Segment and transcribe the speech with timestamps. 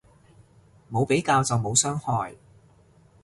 [0.91, 2.33] 冇比較就冇傷害